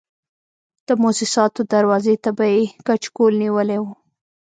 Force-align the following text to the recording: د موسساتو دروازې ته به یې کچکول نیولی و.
د 0.87 0.89
موسساتو 1.01 1.61
دروازې 1.73 2.15
ته 2.23 2.29
به 2.37 2.45
یې 2.53 2.63
کچکول 2.87 3.33
نیولی 3.43 3.77
و. 3.81 3.85